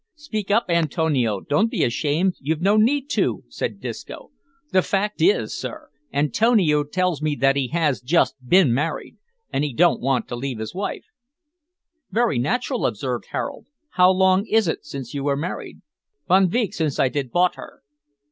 [0.15, 4.31] "Speak up, Antonio, don't be ashamed; you've no need to," said Disco.
[4.71, 9.17] "The fact is, sir, Antonio tells me that he has just bin married,
[9.53, 11.05] an' he don't want to leave his wife."
[12.09, 13.67] "Very natural," observed Harold.
[13.91, 15.81] "How long is it since you were married?"
[16.27, 17.83] "Von veek since I did bought her."